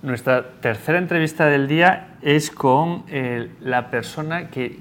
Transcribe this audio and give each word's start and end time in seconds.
Nuestra 0.00 0.52
tercera 0.60 0.96
entrevista 0.98 1.46
del 1.46 1.66
día 1.66 2.18
es 2.22 2.52
con 2.52 3.02
eh, 3.08 3.50
la 3.60 3.90
persona 3.90 4.48
que 4.48 4.78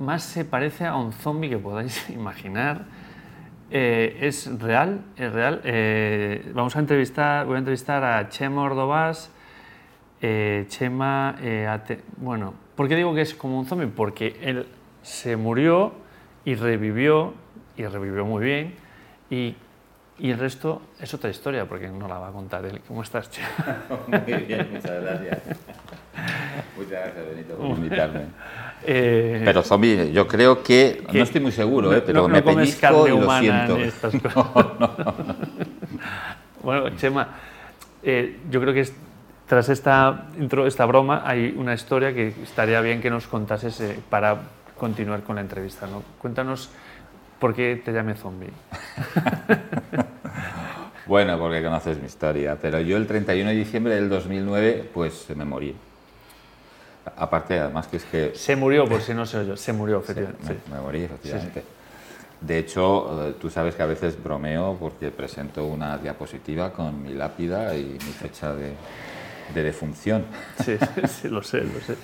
más 0.00 0.24
se 0.24 0.44
parece 0.44 0.86
a 0.86 0.96
un 0.96 1.12
zombie 1.12 1.48
que 1.48 1.56
podáis 1.56 2.10
imaginar. 2.10 2.82
Eh, 3.70 4.18
es 4.22 4.50
real, 4.58 5.02
es 5.16 5.32
real. 5.32 5.60
Eh, 5.62 6.50
vamos 6.52 6.74
a 6.74 6.80
entrevistar, 6.80 7.46
voy 7.46 7.54
a 7.54 7.58
entrevistar 7.58 8.02
a 8.02 8.28
Chema 8.28 8.62
Ordovás. 8.62 9.30
Chema, 10.20 11.36
bueno, 12.18 12.52
¿por 12.74 12.88
qué 12.88 12.96
digo 12.96 13.14
que 13.14 13.22
es 13.22 13.34
como 13.34 13.58
un 13.58 13.66
zombie? 13.66 13.86
Porque 13.86 14.36
él 14.42 14.66
se 15.00 15.36
murió 15.36 15.94
y 16.44 16.56
revivió, 16.56 17.34
y 17.76 17.86
revivió 17.86 18.26
muy 18.26 18.44
bien, 18.44 18.74
y 19.30 19.54
y 20.20 20.30
el 20.30 20.38
resto 20.38 20.82
es 21.00 21.12
otra 21.14 21.30
historia, 21.30 21.64
porque 21.64 21.88
no 21.88 22.06
la 22.06 22.18
va 22.18 22.28
a 22.28 22.32
contar 22.32 22.64
él. 22.66 22.80
¿Cómo 22.86 23.02
estás, 23.02 23.30
Che? 23.30 23.40
Muy 24.06 24.42
bien, 24.42 24.68
muchas 24.72 25.02
gracias. 25.02 25.38
Muchas 26.76 26.90
gracias, 26.90 27.26
Benito, 27.30 27.54
por 27.56 27.66
invitarme. 27.70 28.20
Eh, 28.82 29.42
pero 29.44 29.62
zombie, 29.62 30.10
yo 30.10 30.26
creo 30.26 30.62
que, 30.62 31.04
no 31.12 31.22
estoy 31.22 31.42
muy 31.42 31.52
seguro, 31.52 31.94
eh, 31.94 32.00
pero 32.00 32.22
no, 32.22 32.28
me 32.28 32.40
pellizco 32.40 33.06
y 33.06 33.10
lo 33.10 33.38
siento. 33.38 33.76
Estas 33.76 34.14
cosas. 34.22 34.66
bueno, 36.62 36.88
Chema, 36.96 37.28
eh, 38.02 38.38
yo 38.50 38.58
creo 38.58 38.72
que 38.72 38.88
tras 39.46 39.68
esta 39.68 40.28
intro, 40.38 40.66
esta 40.66 40.86
broma, 40.86 41.24
hay 41.26 41.54
una 41.54 41.74
historia 41.74 42.14
que 42.14 42.28
estaría 42.42 42.80
bien 42.80 43.02
que 43.02 43.10
nos 43.10 43.26
contases 43.26 43.78
eh, 43.82 44.00
para 44.08 44.38
continuar 44.78 45.24
con 45.24 45.34
la 45.36 45.42
entrevista. 45.42 45.86
¿no? 45.86 46.02
Cuéntanos 46.18 46.70
¿Por 47.40 47.54
qué 47.54 47.80
te 47.82 47.90
llamé 47.90 48.14
zombie? 48.14 48.52
Bueno, 51.10 51.36
porque 51.40 51.60
conoces 51.60 51.98
mi 51.98 52.06
historia, 52.06 52.56
pero 52.62 52.78
yo 52.78 52.96
el 52.96 53.08
31 53.08 53.50
de 53.50 53.56
diciembre 53.56 53.96
del 53.96 54.08
2009 54.08 54.90
pues 54.94 55.26
me 55.34 55.44
morí. 55.44 55.74
Aparte, 57.16 57.58
además 57.58 57.88
que 57.88 57.96
es 57.96 58.04
que... 58.04 58.32
Se 58.36 58.54
murió, 58.54 58.86
por 58.86 59.00
si 59.00 59.12
no 59.12 59.26
sé 59.26 59.44
yo, 59.44 59.56
se 59.56 59.72
murió, 59.72 59.98
efectivamente. 60.04 60.58
me, 60.70 60.78
morí, 60.78 61.02
efectivamente. 61.02 61.64
De 62.40 62.58
hecho, 62.58 63.26
eh, 63.26 63.34
tú 63.40 63.50
sabes 63.50 63.74
que 63.74 63.82
a 63.82 63.86
veces 63.86 64.22
bromeo 64.22 64.76
porque 64.78 65.10
presento 65.10 65.66
una 65.66 65.98
diapositiva 65.98 66.72
con 66.72 67.02
mi 67.02 67.12
lápida 67.12 67.76
y 67.76 67.86
mi 67.86 68.12
fecha 68.12 68.54
de, 68.54 68.74
de 69.52 69.62
defunción. 69.64 70.24
Sí, 70.64 70.78
sí, 71.08 71.28
lo 71.28 71.42
sé, 71.42 71.64
lo 71.64 71.80
sé. 71.80 71.96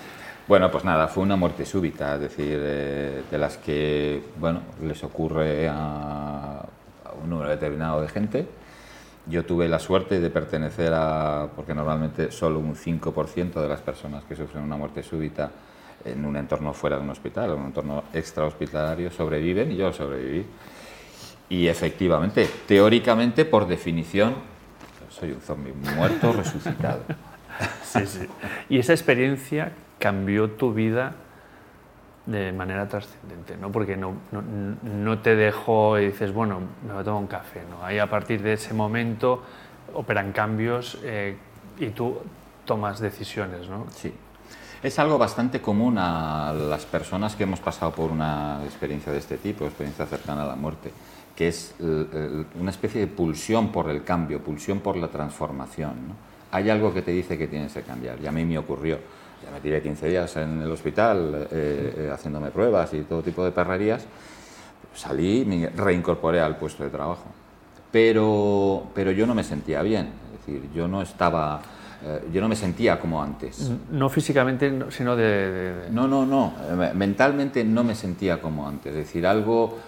Bueno, 0.49 0.69
pues 0.69 0.83
nada, 0.83 1.07
fue 1.07 1.23
una 1.23 1.37
muerte 1.37 1.65
súbita, 1.65 2.15
es 2.15 2.19
decir, 2.19 2.59
eh, 2.61 3.21
de 3.31 3.37
las 3.37 3.55
que, 3.55 4.21
bueno, 4.37 4.63
les 4.83 5.01
ocurre 5.01 5.69
a, 5.69 6.61
un 7.23 7.29
número 7.29 7.49
determinado 7.49 8.01
de 8.01 8.09
gente. 8.09 8.66
Yo 9.29 9.45
tuve 9.45 9.67
la 9.67 9.79
suerte 9.79 10.19
de 10.19 10.29
pertenecer 10.29 10.93
a, 10.93 11.49
porque 11.55 11.73
normalmente 11.73 12.31
solo 12.31 12.59
un 12.59 12.75
5% 12.75 13.61
de 13.61 13.67
las 13.67 13.81
personas 13.81 14.23
que 14.23 14.35
sufren 14.35 14.63
una 14.63 14.77
muerte 14.77 15.03
súbita 15.03 15.51
en 16.05 16.25
un 16.25 16.37
entorno 16.37 16.73
fuera 16.73 16.97
de 16.97 17.03
un 17.03 17.09
hospital, 17.09 17.51
en 17.51 17.59
un 17.59 17.65
entorno 17.67 18.03
extrahospitalario, 18.13 19.11
sobreviven 19.11 19.71
y 19.71 19.75
yo 19.75 19.91
sobreviví. 19.91 20.45
Y 21.49 21.67
efectivamente, 21.67 22.49
teóricamente, 22.67 23.45
por 23.45 23.67
definición, 23.67 24.35
soy 25.09 25.31
un 25.31 25.41
zombie 25.41 25.73
muerto 25.95 26.31
resucitado. 26.33 27.01
Sí, 27.83 28.05
sí. 28.05 28.27
Y 28.69 28.77
esa 28.77 28.93
experiencia 28.93 29.71
cambió 29.97 30.51
tu 30.51 30.73
vida 30.73 31.15
de 32.27 32.51
manera 32.51 32.87
trascendente, 32.87 33.55
¿no? 33.57 33.71
Porque 33.71 33.95
no, 33.95 34.13
no, 34.83 35.19
te 35.19 35.35
dejó 35.35 35.97
y 35.97 36.07
dices, 36.07 36.33
bueno, 36.33 36.59
me 36.85 36.91
voy 36.91 37.01
a 37.01 37.03
tomar 37.03 37.21
un 37.21 37.27
café, 37.27 37.61
¿no? 37.69 37.83
Ahí 37.83 37.99
a 37.99 38.09
partir 38.09 38.41
de 38.41 38.53
ese 38.53 38.73
momento 38.73 39.41
operan 39.93 40.33
cambios 40.33 40.99
eh, 41.03 41.37
y 41.79 41.87
tú 41.87 42.17
tomas 42.65 42.99
decisiones, 42.99 43.69
¿no? 43.69 43.85
Sí. 43.91 44.13
Es 44.83 44.99
algo 44.99 45.17
bastante 45.17 45.61
común 45.61 45.97
a 45.97 46.53
las 46.53 46.85
personas 46.85 47.35
que 47.35 47.43
hemos 47.43 47.61
pasado 47.61 47.93
por 47.93 48.11
una 48.11 48.59
experiencia 48.65 49.11
de 49.11 49.19
este 49.19 49.37
tipo, 49.37 49.65
experiencia 49.65 50.05
cercana 50.05 50.43
a 50.43 50.47
la 50.47 50.55
muerte, 50.55 50.91
que 51.35 51.47
es 51.47 51.73
una 51.79 52.69
especie 52.69 53.01
de 53.01 53.07
pulsión 53.07 53.71
por 53.71 53.89
el 53.89 54.03
cambio, 54.03 54.39
pulsión 54.39 54.81
por 54.81 54.95
la 54.97 55.07
transformación. 55.07 55.95
Hay 56.51 56.69
algo 56.69 56.93
que 56.93 57.01
te 57.01 57.11
dice 57.11 57.37
que 57.37 57.47
tienes 57.47 57.73
que 57.73 57.81
cambiar, 57.81 58.19
y 58.21 58.27
a 58.27 58.31
mí 58.31 58.45
me 58.45 58.57
ocurrió 58.57 58.99
ya 59.43 59.51
me 59.51 59.59
tiré 59.59 59.81
15 59.81 60.09
días 60.09 60.35
en 60.37 60.61
el 60.61 60.71
hospital 60.71 61.47
eh, 61.51 61.93
eh, 61.97 62.11
haciéndome 62.13 62.51
pruebas 62.51 62.93
y 62.93 63.01
todo 63.01 63.21
tipo 63.21 63.43
de 63.43 63.51
perrerías, 63.51 64.05
salí 64.93 65.45
me 65.45 65.69
reincorporé 65.69 66.39
al 66.39 66.57
puesto 66.57 66.83
de 66.83 66.89
trabajo. 66.89 67.25
Pero, 67.91 68.87
pero 68.93 69.11
yo 69.11 69.25
no 69.25 69.33
me 69.33 69.43
sentía 69.43 69.81
bien, 69.81 70.09
es 70.33 70.45
decir, 70.45 70.69
yo 70.73 70.87
no 70.87 71.01
estaba... 71.01 71.61
Eh, 72.03 72.27
yo 72.31 72.41
no 72.41 72.47
me 72.47 72.55
sentía 72.55 72.99
como 72.99 73.21
antes. 73.23 73.71
No 73.89 74.07
físicamente, 74.09 74.71
sino 74.89 75.15
de, 75.15 75.87
No, 75.89 76.07
no, 76.07 76.27
no. 76.27 76.53
Mentalmente 76.93 77.63
no 77.63 77.83
me 77.83 77.95
sentía 77.95 78.39
como 78.39 78.67
antes. 78.67 78.91
Es 78.91 79.07
decir, 79.07 79.25
algo, 79.25 79.79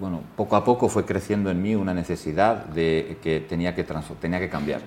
bueno, 0.00 0.22
poco 0.36 0.56
a 0.56 0.64
poco 0.64 0.88
fue 0.88 1.04
creciendo 1.04 1.50
en 1.50 1.60
mí 1.60 1.74
una 1.74 1.92
necesidad 1.92 2.64
de 2.64 3.18
que 3.22 3.40
tenía 3.40 3.74
que, 3.74 3.84
tenía 3.84 4.40
que 4.40 4.48
cambiar 4.48 4.80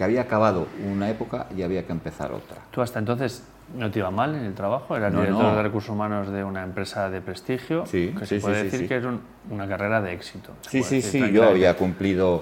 que 0.00 0.04
había 0.04 0.22
acabado 0.22 0.66
una 0.90 1.10
época 1.10 1.44
y 1.54 1.60
había 1.60 1.84
que 1.84 1.92
empezar 1.92 2.32
otra. 2.32 2.56
¿Tú 2.70 2.80
hasta 2.80 2.98
entonces 2.98 3.42
no 3.76 3.90
te 3.90 3.98
iba 3.98 4.10
mal 4.10 4.34
en 4.34 4.44
el 4.44 4.54
trabajo? 4.54 4.96
Eras 4.96 5.12
director 5.12 5.54
de 5.54 5.62
recursos 5.62 5.90
humanos 5.90 6.30
de 6.30 6.42
una 6.42 6.62
empresa 6.62 7.10
de 7.10 7.20
prestigio, 7.20 7.84
sí, 7.84 8.14
que 8.18 8.24
se 8.24 8.40
puede 8.40 8.64
decir 8.64 8.88
que 8.88 8.96
es 8.96 9.04
una 9.50 9.68
carrera 9.68 10.00
de 10.00 10.14
éxito. 10.14 10.52
Sí, 10.62 10.82
sí, 10.82 11.02
sí, 11.02 11.30
yo 11.30 11.44
había 11.46 11.76
cumplido, 11.76 12.40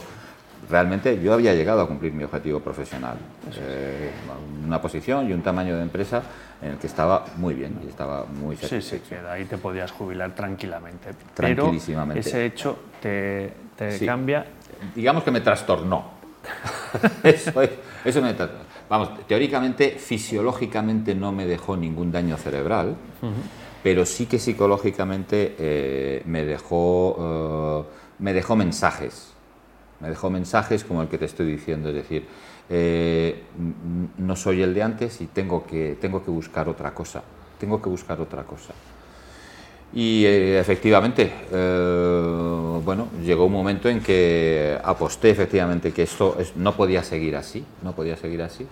realmente 0.70 1.20
yo 1.20 1.34
había 1.34 1.52
llegado 1.52 1.80
a 1.80 1.88
cumplir 1.88 2.12
mi 2.12 2.22
objetivo 2.22 2.60
profesional. 2.60 3.16
Eh, 3.56 4.12
una 4.64 4.80
posición 4.80 5.28
y 5.28 5.32
un 5.32 5.42
tamaño 5.42 5.74
de 5.74 5.82
empresa 5.82 6.22
en 6.62 6.70
el 6.70 6.78
que 6.78 6.86
estaba 6.86 7.24
muy 7.38 7.54
bien 7.54 7.76
y 7.84 7.88
estaba 7.88 8.24
muy 8.24 8.54
satisfecho. 8.54 8.98
Sí, 8.98 9.02
sí, 9.08 9.16
que 9.16 9.28
ahí 9.28 9.46
te 9.46 9.58
podías 9.58 9.90
jubilar 9.90 10.32
tranquilamente. 10.32 11.08
Tranquilísimamente. 11.34 12.22
Pero 12.22 12.36
ese 12.36 12.46
hecho 12.46 12.78
te, 13.02 13.52
te 13.76 14.06
cambia. 14.06 14.46
Digamos 14.94 15.24
que 15.24 15.32
me 15.32 15.40
trastornó 15.40 16.18
eso, 17.22 17.52
eso 18.04 18.22
me, 18.22 18.34
vamos, 18.88 19.26
teóricamente, 19.26 19.90
fisiológicamente 19.98 21.14
no 21.14 21.32
me 21.32 21.46
dejó 21.46 21.76
ningún 21.76 22.10
daño 22.10 22.36
cerebral, 22.36 22.96
pero 23.82 24.06
sí 24.06 24.26
que 24.26 24.38
psicológicamente 24.38 25.54
eh, 25.58 26.22
me, 26.26 26.44
dejó, 26.44 27.86
eh, 27.88 27.94
me 28.18 28.32
dejó 28.32 28.56
mensajes. 28.56 29.32
Me 30.00 30.08
dejó 30.08 30.30
mensajes 30.30 30.84
como 30.84 31.02
el 31.02 31.08
que 31.08 31.18
te 31.18 31.24
estoy 31.24 31.46
diciendo, 31.46 31.88
es 31.88 31.96
decir, 31.96 32.26
eh, 32.70 33.42
no 34.18 34.36
soy 34.36 34.62
el 34.62 34.72
de 34.72 34.82
antes 34.82 35.20
y 35.20 35.26
tengo 35.26 35.66
que, 35.66 35.96
tengo 36.00 36.24
que 36.24 36.30
buscar 36.30 36.68
otra 36.68 36.94
cosa. 36.94 37.22
Tengo 37.58 37.82
que 37.82 37.88
buscar 37.88 38.20
otra 38.20 38.44
cosa. 38.44 38.74
Y 39.94 40.24
eh, 40.26 40.60
efectivamente, 40.60 41.30
eh, 41.50 42.80
bueno, 42.84 43.08
llegó 43.24 43.46
un 43.46 43.52
momento 43.52 43.88
en 43.88 44.00
que 44.00 44.78
aposté 44.82 45.30
efectivamente 45.30 45.92
que 45.92 46.02
esto 46.02 46.36
no 46.56 46.74
podía 46.76 47.02
seguir 47.02 47.36
así, 47.36 47.64
no 47.82 47.92
podía 47.92 48.16
seguir 48.16 48.42
así. 48.42 48.66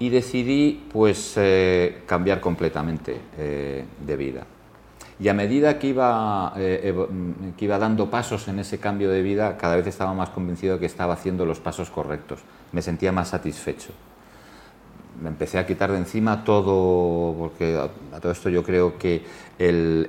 Y 0.00 0.08
decidí 0.08 0.82
pues 0.92 1.34
eh, 1.36 2.02
cambiar 2.06 2.40
completamente 2.40 3.16
de 3.38 4.16
vida. 4.16 4.44
Y 5.20 5.28
a 5.28 5.34
medida 5.34 5.78
que 5.78 5.86
iba, 5.86 6.52
que 6.56 7.64
iba 7.64 7.78
dando 7.78 8.10
pasos 8.10 8.48
en 8.48 8.58
ese 8.58 8.78
cambio 8.78 9.08
de 9.10 9.22
vida, 9.22 9.56
cada 9.56 9.76
vez 9.76 9.86
estaba 9.86 10.12
más 10.12 10.30
convencido 10.30 10.80
que 10.80 10.86
estaba 10.86 11.14
haciendo 11.14 11.46
los 11.46 11.60
pasos 11.60 11.90
correctos. 11.90 12.40
Me 12.72 12.82
sentía 12.82 13.12
más 13.12 13.28
satisfecho 13.28 13.92
me 15.24 15.30
empecé 15.30 15.58
a 15.58 15.66
quitar 15.66 15.90
de 15.90 15.96
encima 15.96 16.44
todo, 16.44 17.34
porque 17.38 17.78
a, 17.78 18.20
todo 18.20 18.30
esto 18.30 18.50
yo 18.50 18.62
creo 18.62 18.98
que 18.98 19.22
el, 19.58 20.06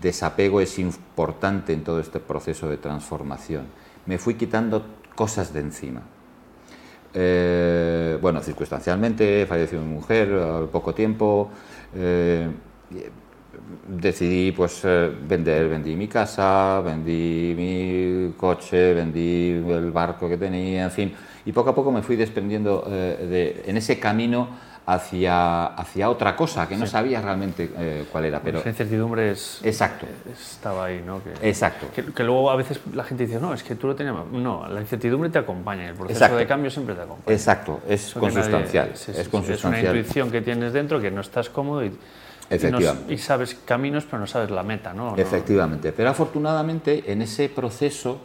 desapego 0.00 0.60
es 0.60 0.78
importante 0.78 1.72
en 1.72 1.82
todo 1.82 1.98
este 1.98 2.20
proceso 2.20 2.68
de 2.68 2.76
transformación. 2.76 3.66
Me 4.06 4.16
fui 4.18 4.34
quitando 4.34 4.86
cosas 5.16 5.52
de 5.52 5.60
encima. 5.60 6.02
Eh, 7.12 8.16
bueno, 8.22 8.40
circunstancialmente 8.42 9.44
falleció 9.46 9.80
mi 9.80 9.92
mujer 9.92 10.32
al 10.34 10.68
poco 10.68 10.94
tiempo. 10.94 11.50
Eh, 11.96 12.48
decidí 13.88 14.52
pues 14.52 14.82
eh, 14.84 15.10
vender, 15.26 15.68
vendí 15.68 15.96
mi 15.96 16.06
casa, 16.06 16.80
vendí 16.80 17.54
mi 17.56 18.32
coche, 18.36 18.94
vendí 18.94 19.50
el 19.50 19.90
barco 19.90 20.28
que 20.28 20.36
tenía, 20.36 20.84
en 20.84 20.90
fin, 20.90 21.12
y 21.48 21.52
poco 21.52 21.70
a 21.70 21.74
poco 21.74 21.90
me 21.90 22.02
fui 22.02 22.14
desprendiendo 22.14 22.84
eh, 22.88 23.26
de, 23.26 23.70
en 23.70 23.78
ese 23.78 23.98
camino 23.98 24.50
hacia, 24.84 25.64
hacia 25.64 26.10
otra 26.10 26.36
cosa 26.36 26.68
que 26.68 26.76
no 26.76 26.86
sabía 26.86 27.22
realmente 27.22 27.70
eh, 27.74 28.04
cuál 28.12 28.26
era. 28.26 28.40
Pero 28.40 28.58
esa 28.58 28.68
incertidumbre 28.68 29.30
es, 29.30 29.60
exacto. 29.64 30.04
estaba 30.30 30.84
ahí, 30.84 31.02
¿no? 31.06 31.22
Que, 31.24 31.48
exacto. 31.48 31.86
Que, 32.14 32.22
luego 32.22 32.50
a 32.50 32.56
veces 32.56 32.80
la 32.92 33.02
gente 33.02 33.24
dice, 33.24 33.40
no, 33.40 33.54
es 33.54 33.62
que 33.62 33.76
tú 33.76 33.86
lo 33.86 33.96
tenías. 33.96 34.14
No, 34.30 34.68
la 34.68 34.78
incertidumbre 34.78 35.30
te 35.30 35.38
acompaña, 35.38 35.88
el 35.88 35.94
proceso 35.94 36.36
de 36.36 36.46
cambio 36.46 36.70
siempre 36.70 36.94
te 36.94 37.00
acompaña. 37.00 37.34
Exacto, 37.34 37.80
es 37.88 38.12
consustancial. 38.12 38.90
es, 38.90 39.28
consustancial. 39.30 39.56
es 39.56 39.64
una 39.64 39.80
intuición 39.80 40.30
que 40.30 40.42
tienes 40.42 40.74
dentro 40.74 41.00
que 41.00 41.10
no 41.10 41.22
estás 41.22 41.48
cómodo 41.48 41.82
y 41.82 41.96
Efectivamente. 42.50 43.14
Y, 43.14 43.16
sabes 43.16 43.56
caminos, 43.64 44.04
pero 44.04 44.20
no 44.20 44.26
sabes 44.26 44.50
la 44.50 44.62
meta, 44.62 44.92
¿no? 44.92 45.16
Efectivamente. 45.16 45.92
Pero 45.92 46.10
afortunadamente 46.10 47.10
en 47.10 47.22
ese 47.22 47.48
proceso 47.48 48.20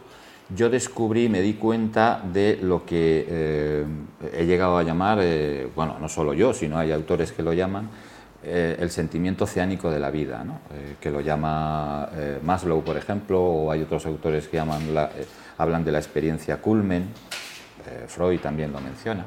yo 0.50 0.68
descubrí, 0.68 1.28
me 1.28 1.40
di 1.40 1.54
cuenta 1.54 2.22
de 2.22 2.58
lo 2.60 2.84
que 2.84 3.26
eh, 3.28 3.84
he 4.32 4.44
llegado 4.44 4.76
a 4.76 4.82
llamar, 4.82 5.18
eh, 5.22 5.68
bueno, 5.74 5.96
no 5.98 6.08
solo 6.08 6.34
yo, 6.34 6.52
sino 6.52 6.78
hay 6.78 6.92
autores 6.92 7.32
que 7.32 7.42
lo 7.42 7.52
llaman, 7.52 7.88
eh, 8.42 8.76
el 8.78 8.90
sentimiento 8.90 9.44
oceánico 9.44 9.90
de 9.90 9.98
la 9.98 10.10
vida, 10.10 10.44
que 11.00 11.10
lo 11.10 11.22
llama 11.22 12.10
Maslow, 12.42 12.84
por 12.84 12.98
ejemplo, 12.98 13.42
o 13.42 13.70
hay 13.70 13.80
otros 13.80 14.04
autores 14.04 14.48
que 14.48 14.58
llaman 14.58 14.82
hablan 15.56 15.82
de 15.82 15.92
la 15.92 15.98
experiencia 15.98 16.60
culmen, 16.60 17.08
Freud 18.06 18.40
también 18.40 18.70
lo 18.70 18.80
menciona. 18.80 19.24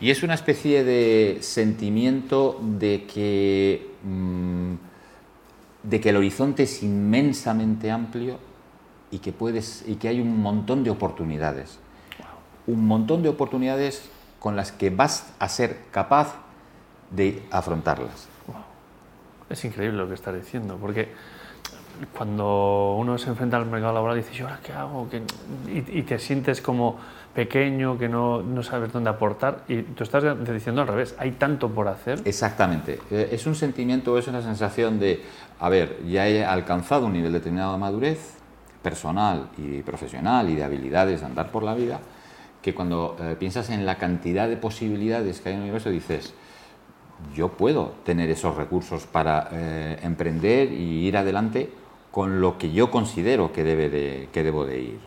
Y 0.00 0.10
es 0.10 0.24
una 0.24 0.34
especie 0.34 0.82
de 0.82 1.38
sentimiento 1.40 2.58
de 2.60 3.04
que, 3.04 3.92
mm, 4.02 4.74
de 5.84 6.00
que 6.00 6.08
el 6.08 6.16
horizonte 6.16 6.64
es 6.64 6.82
inmensamente 6.82 7.92
amplio 7.92 8.38
y 9.12 9.18
que, 9.18 9.30
puedes, 9.30 9.84
y 9.86 9.96
que 9.96 10.08
hay 10.08 10.20
un 10.20 10.42
montón 10.42 10.82
de 10.82 10.90
oportunidades. 10.90 11.78
Un 12.66 12.86
montón 12.86 13.22
de 13.22 13.28
oportunidades 13.28 14.08
con 14.40 14.56
las 14.56 14.72
que 14.72 14.90
vas 14.90 15.32
a 15.38 15.48
ser 15.48 15.84
capaz 15.92 16.34
de 17.10 17.44
afrontarlas. 17.52 18.26
Es 19.50 19.64
increíble 19.64 19.98
lo 19.98 20.08
que 20.08 20.14
estás 20.14 20.34
diciendo, 20.34 20.78
porque 20.80 21.12
cuando 22.16 22.96
uno 22.98 23.18
se 23.18 23.28
enfrenta 23.28 23.58
al 23.58 23.66
mercado 23.66 23.92
laboral 23.92 24.16
dices, 24.16 24.38
¿y 24.38 24.42
ahora 24.42 24.60
qué 24.64 24.72
hago? 24.72 25.06
Y, 25.68 26.02
te 26.02 26.18
sientes 26.18 26.62
como 26.62 26.98
pequeño, 27.34 27.98
que 27.98 28.08
no, 28.08 28.42
no, 28.42 28.62
sabes 28.62 28.92
dónde 28.92 29.10
aportar, 29.10 29.64
y 29.68 29.82
tú 29.82 30.04
estás 30.04 30.24
diciendo 30.46 30.80
al 30.80 30.88
revés, 30.88 31.14
hay 31.18 31.32
tanto 31.32 31.68
por 31.68 31.88
hacer. 31.88 32.20
Exactamente, 32.24 32.98
eh, 33.10 33.28
es 33.32 33.46
un 33.46 33.54
sentimiento, 33.54 34.16
es 34.16 34.26
una 34.26 34.40
sensación 34.40 34.98
de, 34.98 35.22
a 35.60 35.68
ver, 35.68 35.98
ya 36.06 36.26
he 36.28 36.44
alcanzado 36.44 37.06
un 37.06 37.12
nivel 37.12 37.32
determinado 37.32 37.72
de 37.72 37.78
madurez, 37.78 38.41
personal 38.82 39.48
y 39.58 39.82
profesional 39.82 40.48
y 40.50 40.56
de 40.56 40.64
habilidades 40.64 41.20
de 41.20 41.26
andar 41.26 41.50
por 41.50 41.62
la 41.62 41.74
vida, 41.74 42.00
que 42.60 42.74
cuando 42.74 43.16
eh, 43.20 43.36
piensas 43.38 43.70
en 43.70 43.86
la 43.86 43.98
cantidad 43.98 44.48
de 44.48 44.56
posibilidades 44.56 45.40
que 45.40 45.48
hay 45.48 45.54
en 45.54 45.60
el 45.60 45.64
universo 45.64 45.90
dices, 45.90 46.34
yo 47.34 47.48
puedo 47.48 47.94
tener 48.04 48.30
esos 48.30 48.56
recursos 48.56 49.06
para 49.06 49.48
eh, 49.52 49.98
emprender 50.02 50.72
y 50.72 51.06
ir 51.06 51.16
adelante 51.16 51.70
con 52.10 52.40
lo 52.40 52.58
que 52.58 52.72
yo 52.72 52.90
considero 52.90 53.52
que, 53.52 53.64
debe 53.64 53.88
de, 53.88 54.28
que 54.32 54.42
debo 54.42 54.66
de 54.66 54.80
ir. 54.80 54.98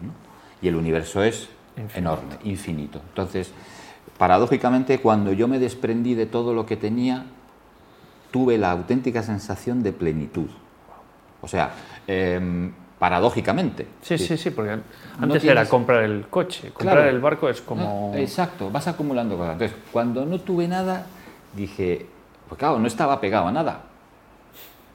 Y 0.61 0.67
el 0.67 0.75
universo 0.75 1.23
es 1.23 1.49
enorme, 1.93 2.35
infinito. 2.43 2.99
Entonces, 3.09 3.51
paradójicamente, 4.17 4.99
cuando 4.99 5.31
yo 5.33 5.47
me 5.47 5.59
desprendí 5.59 6.15
de 6.15 6.25
todo 6.25 6.53
lo 6.53 6.65
que 6.65 6.77
tenía, 6.77 7.25
tuve 8.31 8.57
la 8.57 8.71
auténtica 8.71 9.21
sensación 9.21 9.83
de 9.83 9.93
plenitud. 9.93 10.49
O 11.41 11.47
sea, 11.47 11.73
em, 12.07 12.73
paradójicamente. 12.99 13.87
Sí, 14.01 14.17
sí, 14.17 14.37
sí, 14.37 14.51
porque 14.51 14.77
antes 15.19 15.43
era 15.43 15.67
comprar 15.67 16.03
el 16.03 16.27
coche, 16.27 16.71
comprar 16.71 17.07
el 17.07 17.19
barco 17.19 17.49
es 17.49 17.61
como... 17.61 18.11
Ah, 18.13 18.19
exacto, 18.19 18.69
vas 18.69 18.87
acumulando 18.87 19.37
cosas. 19.37 19.53
Entonces, 19.53 19.77
cuando 19.91 20.25
no 20.25 20.39
tuve 20.39 20.67
nada, 20.67 21.05
dije, 21.53 22.05
pues 22.47 22.59
claro, 22.59 22.79
no 22.79 22.87
estaba 22.87 23.19
pegado 23.19 23.47
a 23.47 23.51
nada. 23.51 23.83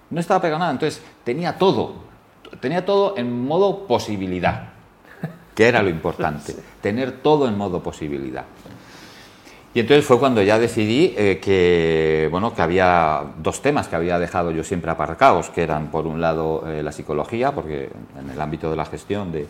No 0.08 0.18
estaba 0.18 0.40
pegado 0.40 0.56
a 0.56 0.60
nada, 0.60 0.72
entonces 0.72 1.02
tenía 1.24 1.58
todo, 1.58 1.94
tenía 2.60 2.84
todo 2.84 3.16
en 3.16 3.46
modo 3.46 3.86
posibilidad, 3.86 4.70
que 5.54 5.68
era 5.68 5.82
lo 5.82 5.90
importante, 5.90 6.56
tener 6.80 7.12
todo 7.22 7.46
en 7.46 7.56
modo 7.56 7.82
posibilidad. 7.82 8.44
Y 9.72 9.80
entonces 9.80 10.04
fue 10.04 10.18
cuando 10.18 10.42
ya 10.42 10.58
decidí 10.58 11.14
eh, 11.16 11.38
que, 11.40 12.28
bueno, 12.30 12.52
que 12.52 12.60
había 12.60 13.22
dos 13.38 13.62
temas 13.62 13.86
que 13.86 13.94
había 13.94 14.18
dejado 14.18 14.50
yo 14.50 14.64
siempre 14.64 14.90
aparcados, 14.90 15.48
que 15.50 15.62
eran 15.62 15.92
por 15.92 16.08
un 16.08 16.20
lado 16.20 16.64
eh, 16.66 16.82
la 16.82 16.90
psicología, 16.90 17.54
porque 17.54 17.88
en 18.18 18.30
el 18.30 18.40
ámbito 18.40 18.68
de 18.68 18.76
la 18.76 18.84
gestión 18.84 19.30
de, 19.30 19.46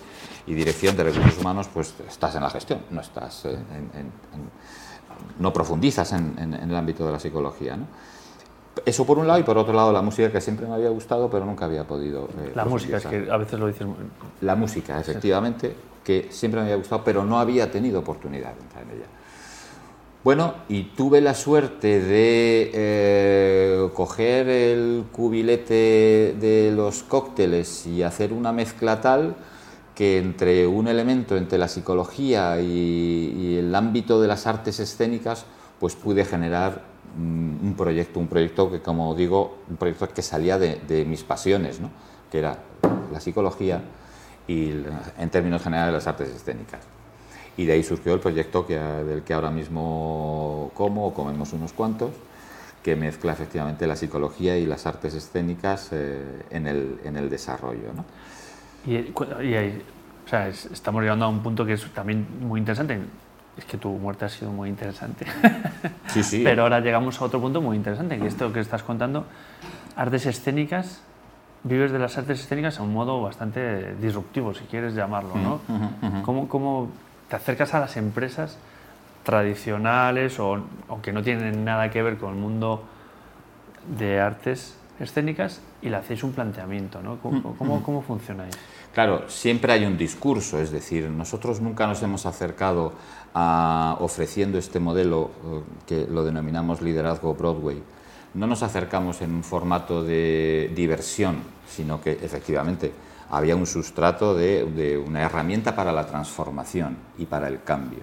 y 0.47 0.53
dirección 0.53 0.95
de 0.95 1.05
recursos 1.05 1.39
humanos, 1.39 1.69
pues 1.73 1.95
estás 2.07 2.35
en 2.35 2.43
la 2.43 2.51
gestión, 2.51 2.81
no 2.91 3.01
estás 3.01 3.47
eh, 3.47 3.57
en, 3.75 4.13
no 5.39 5.55
profundizas 5.55 6.13
en, 6.13 6.37
el 6.39 6.77
ámbito 6.77 7.07
de 7.07 7.13
la 7.13 7.19
psicología. 7.19 7.79
¿no? 7.79 7.87
Eso 8.85 9.07
por 9.07 9.19
un 9.19 9.27
lado 9.27 9.41
y 9.41 9.43
por 9.43 9.57
otro 9.57 9.73
lado 9.73 9.91
la 9.91 10.03
música 10.03 10.31
que 10.31 10.43
siempre 10.43 10.67
me 10.67 10.75
había 10.75 10.91
gustado 10.91 11.31
pero 11.31 11.47
nunca 11.47 11.65
había 11.65 11.85
podido. 11.85 12.29
la 12.55 12.67
música, 12.67 12.99
es 12.99 13.07
que 13.07 13.27
a 13.31 13.39
veces 13.39 13.59
lo 13.59 13.69
dices. 13.69 13.87
La 14.43 14.55
música, 14.55 15.01
efectivamente, 15.01 15.75
que 16.05 16.29
siempre 16.31 16.61
me 16.61 16.67
había 16.67 16.77
gustado 16.77 17.03
pero 17.03 17.25
no 17.25 17.41
había 17.41 17.71
tenido 17.71 18.01
oportunidad 18.01 18.53
de 18.53 18.61
entrar 18.61 18.85
en 18.85 18.91
ella. 18.91 19.07
Bueno, 20.23 20.53
y 20.69 20.83
tuve 20.83 21.23
la 21.23 21.33
suerte 21.33 21.99
de 21.99 22.71
eh, 22.75 23.89
coger 23.95 24.51
el 24.51 25.07
cubilete 25.11 26.37
de 26.39 26.73
los 26.77 27.03
cócteles 27.03 27.87
y 27.87 28.03
hacer 28.03 28.35
una 28.35 28.53
mezcla 28.53 29.01
tal 29.01 29.35
que 29.95 30.19
entre 30.19 30.67
un 30.67 30.89
elemento, 30.89 31.39
entre 31.39 31.57
la 31.57 31.69
psicología 31.69 32.61
y, 32.61 33.57
el 33.59 33.75
ámbito 33.75 34.21
de 34.21 34.29
las 34.29 34.47
artes 34.47 34.79
escénicas, 34.79 35.47
pues 35.79 35.97
pude 35.97 36.27
generar 36.27 36.83
mm, 37.17 37.67
un 37.67 37.75
proyecto, 37.75 38.21
un 38.21 38.29
proyecto 38.29 38.71
que, 38.71 38.83
como 38.83 39.15
digo, 39.15 39.57
un 39.71 39.77
proyecto 39.77 40.07
que 40.09 40.21
salía 40.21 40.59
de, 40.59 41.05
mis 41.07 41.25
pasiones, 41.25 41.81
¿no? 41.81 41.91
que 42.31 42.41
era 42.41 42.59
la 43.11 43.21
psicología 43.21 43.81
y, 44.47 44.71
en 45.19 45.31
términos 45.31 45.63
generales, 45.63 45.95
las 45.95 46.07
artes 46.07 46.29
escénicas. 46.29 47.00
Y 47.57 47.67
de 47.67 47.73
ahí 47.75 47.83
surgió 47.83 48.15
el 48.15 48.21
proyecto 48.21 48.67
que, 48.67 48.79
del 48.79 49.23
que 49.23 49.35
ahora 49.35 49.51
mismo 49.51 50.71
como 50.75 51.07
o 51.07 51.15
comemos 51.15 51.53
unos 51.53 51.73
cuantos, 51.73 52.11
que 52.83 52.97
mezcla 52.97 53.33
efectivamente 53.33 53.87
la 53.87 53.97
psicología 53.97 54.57
y 54.57 54.67
las 54.67 54.87
artes 54.87 55.15
escénicas 55.15 55.91
eh, 55.93 56.45
en, 56.51 56.67
el, 56.67 57.01
en, 57.05 57.17
el, 57.17 57.29
desarrollo. 57.29 57.93
¿no? 57.95 58.05
Y, 58.87 58.97
y 58.97 59.83
o 60.25 60.29
sea, 60.29 60.49
estamos 60.49 61.03
llegando 61.03 61.25
a 61.25 61.29
un 61.29 61.41
punto 61.41 61.67
que 61.67 61.75
es 61.75 61.85
también 61.93 62.27
muy 62.41 62.61
interesante. 62.61 62.99
Es 63.57 63.65
que 63.65 63.77
tu 63.77 63.91
muerte 63.91 64.25
ha 64.25 64.29
sido 64.29 64.53
muy 64.53 64.69
interesante. 64.69 65.27
Sí, 66.11 66.25
sí. 66.25 66.41
Pero 66.43 66.65
ahora 66.65 66.81
llegamos 66.81 67.21
a 67.21 67.25
otro 67.25 67.41
punto 67.41 67.61
muy 67.61 67.77
interesante, 67.77 68.19
que 68.19 68.27
esto 68.27 68.53
que 68.53 68.59
estás 68.59 68.83
contando, 68.83 69.27
artes 69.95 70.27
escénicas, 70.27 71.03
vives 71.63 71.93
de 71.93 72.01
las 72.01 72.19
artes 72.19 72.41
escénicas 72.41 72.81
a 72.81 72.83
un 72.83 72.93
modo 72.93 73.23
bastante 73.23 73.95
disruptivo, 73.95 74.53
si 74.53 74.65
quieres 74.65 74.97
llamarlo, 74.97 75.37
¿no? 75.37 75.61
¿Cómo, 76.23 76.49
¿Cómo, 76.49 76.89
te 77.31 77.37
acercas 77.37 77.73
a 77.75 77.81
las 77.81 77.97
empresas 77.97 78.59
tradicionales 79.23 80.39
o 80.41 80.63
aunque 80.89 81.13
no 81.13 81.23
tienen 81.23 81.65
nada 81.65 81.91
que 81.91 82.03
ver 82.03 82.19
con 82.19 82.35
el 82.35 82.41
mundo 82.41 82.83
de 83.97 84.21
artes 84.21 84.77
escénicas 84.99 85.61
y 85.81 85.89
le 85.89 85.97
hacéis 85.97 86.25
un 86.25 86.33
planteamiento, 86.33 87.01
¿no? 87.01 87.19
¿Cómo, 87.19 87.55
cómo, 87.57 87.83
cómo 87.83 88.03
funciona 88.03 88.49
eso? 88.49 88.59
Claro, 88.93 89.29
siempre 89.29 89.73
hay 89.73 89.87
un 89.87 89.97
discurso, 89.97 90.61
es 90.61 90.73
decir, 90.73 91.09
nosotros 91.09 91.61
nunca 91.61 91.87
nos 91.87 92.03
hemos 92.03 92.27
acercado 92.27 92.93
a 93.33 93.97
ofreciendo 94.01 94.59
este 94.59 94.81
modelo 94.81 95.31
eh, 95.45 95.63
que 95.87 96.07
lo 96.11 96.25
denominamos 96.25 96.83
liderazgo 96.83 97.35
Broadway. 97.35 97.81
No 98.35 98.47
nos 98.47 98.63
acercamos 98.63 99.23
en 99.23 99.33
un 99.33 99.45
formato 99.45 100.03
de 100.03 100.73
diversión, 100.75 101.39
sino 101.69 102.01
que 102.01 102.13
efectivamente 102.13 102.93
había 103.31 103.57
un 103.57 103.67
sustrato 103.67 104.35
de, 104.35 105.03
una 105.05 105.23
herramienta 105.23 105.75
para 105.75 105.93
la 105.93 106.07
transformación 106.07 106.97
y 107.19 107.27
para 107.27 107.49
el 107.49 107.63
cambio. 107.63 108.01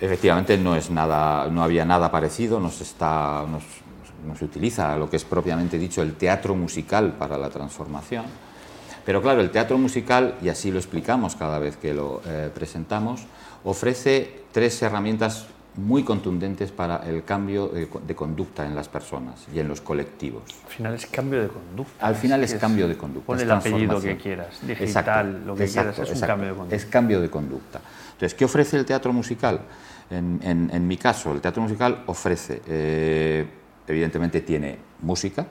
Efectivamente 0.00 0.56
no, 0.56 0.76
es 0.76 0.90
nada, 0.90 1.48
no 1.48 1.62
había 1.62 1.84
nada 1.84 2.10
parecido, 2.10 2.60
nos, 2.60 2.80
está, 2.80 3.44
nos, 3.48 3.64
se 4.38 4.44
utiliza 4.44 4.96
lo 4.96 5.10
que 5.10 5.16
es 5.16 5.24
propiamente 5.24 5.78
dicho 5.78 6.02
el 6.02 6.14
teatro 6.14 6.54
musical 6.54 7.14
para 7.18 7.36
la 7.38 7.48
transformación. 7.48 8.24
Pero 9.04 9.22
claro, 9.22 9.40
el 9.40 9.50
teatro 9.50 9.78
musical, 9.78 10.36
y 10.42 10.50
así 10.50 10.70
lo 10.70 10.78
explicamos 10.78 11.34
cada 11.34 11.58
vez 11.58 11.76
que 11.78 11.94
lo 11.94 12.20
eh, 12.26 12.50
presentamos, 12.54 13.22
ofrece 13.64 14.44
tres 14.52 14.80
herramientas 14.82 15.46
muy 15.78 16.02
contundentes 16.02 16.72
para 16.72 17.08
el 17.08 17.24
cambio 17.24 17.68
de, 17.68 18.14
conducta 18.16 18.66
en 18.66 18.74
las 18.74 18.88
personas 18.88 19.46
y 19.54 19.60
en 19.60 19.68
los 19.68 19.80
colectivos. 19.80 20.42
Al 20.64 20.70
final 20.70 20.94
es 20.94 21.06
cambio 21.06 21.40
de 21.40 21.48
conducta. 21.48 22.04
Al 22.04 22.16
final 22.16 22.42
es, 22.42 22.54
cambio 22.54 22.88
de 22.88 22.96
conducta. 22.96 23.26
Pon 23.26 23.40
el 23.40 23.50
apellido 23.50 24.00
que 24.00 24.16
quieras, 24.16 24.58
digital, 24.66 25.46
lo 25.46 25.54
que 25.54 25.68
quieras, 25.68 25.98
es 25.98 26.10
un 26.10 26.20
cambio 26.20 26.48
de 26.48 26.54
conducta. 26.54 26.76
Es 26.76 26.84
cambio 26.86 27.20
de 27.20 27.30
conducta. 27.30 27.80
Entonces, 28.12 28.34
¿qué 28.34 28.44
ofrece 28.44 28.76
el 28.76 28.84
teatro 28.84 29.12
musical? 29.12 29.60
En, 30.10 30.88
mi 30.88 30.96
caso, 30.96 31.32
el 31.32 31.40
teatro 31.40 31.62
musical 31.62 32.02
ofrece, 32.06 32.62
eh, 32.66 33.46
evidentemente 33.86 34.40
tiene 34.40 34.78
música, 35.02 35.46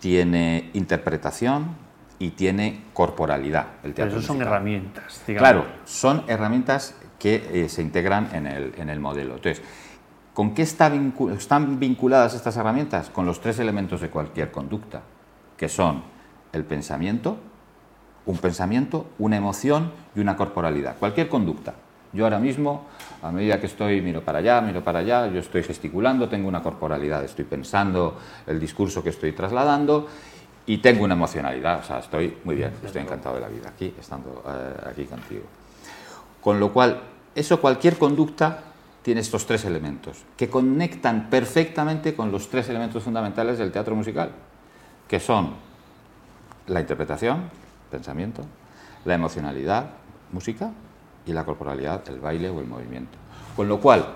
tiene 0.00 0.70
interpretación 0.74 1.68
y 2.18 2.30
tiene 2.30 2.84
corporalidad. 2.92 3.66
El 3.84 3.94
teatro 3.94 4.10
Pero 4.10 4.18
eso 4.18 4.26
son 4.26 4.42
herramientas, 4.42 5.22
digamos. 5.26 5.48
Claro, 5.48 5.66
son 5.86 6.24
herramientas 6.26 6.94
que 7.18 7.64
eh, 7.64 7.68
se 7.68 7.82
integran 7.82 8.28
en 8.32 8.46
el, 8.46 8.72
en 8.76 8.90
el, 8.90 9.00
modelo. 9.00 9.36
Entonces, 9.36 9.62
¿con 10.34 10.54
qué 10.54 10.62
están 10.62 11.78
vinculadas 11.78 12.34
estas 12.34 12.56
herramientas? 12.56 13.10
Con 13.10 13.26
los 13.26 13.40
tres 13.40 13.58
elementos 13.58 14.00
de 14.00 14.10
cualquier 14.10 14.50
conducta, 14.50 15.02
que 15.56 15.68
son 15.68 16.02
el 16.52 16.64
pensamiento, 16.64 17.38
un 18.26 18.38
pensamiento, 18.38 19.06
una 19.18 19.36
emoción 19.36 19.92
y 20.14 20.20
una 20.20 20.36
corporalidad. 20.36 20.96
Cualquier 20.98 21.28
conducta. 21.28 21.74
Yo 22.12 22.24
ahora 22.24 22.38
mismo, 22.38 22.86
a 23.22 23.30
medida 23.30 23.60
que 23.60 23.66
estoy, 23.66 24.00
miro 24.00 24.22
para 24.22 24.38
allá, 24.38 24.60
miro 24.60 24.82
para 24.82 25.00
allá, 25.00 25.26
yo 25.28 25.40
estoy 25.40 25.62
gesticulando, 25.62 26.28
tengo 26.28 26.48
una 26.48 26.62
corporalidad, 26.62 27.24
estoy 27.24 27.44
pensando 27.44 28.18
el 28.46 28.58
discurso 28.58 29.02
que 29.02 29.10
estoy 29.10 29.32
trasladando 29.32 30.06
y 30.66 30.78
tengo 30.78 31.04
una 31.04 31.14
emocionalidad, 31.14 31.80
o 31.80 31.82
sea, 31.82 31.98
estoy 31.98 32.38
muy 32.44 32.56
bien, 32.56 32.72
estoy 32.84 33.02
encantado 33.02 33.36
de 33.36 33.40
la 33.42 33.48
vida 33.48 33.68
aquí, 33.68 33.94
estando 33.98 34.42
eh, 34.48 34.90
aquí 34.90 35.04
contigo. 35.04 35.44
Con 36.46 36.60
lo 36.60 36.72
cual, 36.72 37.02
eso 37.34 37.60
cualquier 37.60 37.98
conducta 37.98 38.60
tiene 39.02 39.20
estos 39.20 39.46
tres 39.46 39.64
elementos, 39.64 40.18
que 40.36 40.48
conectan 40.48 41.28
perfectamente 41.28 42.14
con 42.14 42.30
los 42.30 42.48
tres 42.48 42.68
elementos 42.68 43.02
fundamentales 43.02 43.58
del 43.58 43.72
teatro 43.72 43.96
musical, 43.96 44.30
que 45.08 45.18
son 45.18 45.54
la 46.68 46.80
interpretación, 46.80 47.50
pensamiento, 47.90 48.42
la 49.04 49.14
emocionalidad, 49.14 49.90
música, 50.30 50.70
y 51.26 51.32
la 51.32 51.44
corporalidad, 51.44 52.08
el 52.08 52.20
baile 52.20 52.48
o 52.48 52.60
el 52.60 52.68
movimiento. 52.68 53.18
Con 53.56 53.66
lo 53.66 53.80
cual, 53.80 54.06